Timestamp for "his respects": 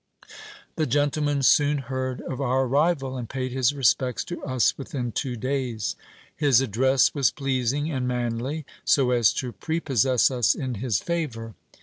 3.51-4.23